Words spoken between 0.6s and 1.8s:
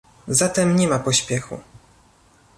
nie ma pośpiechu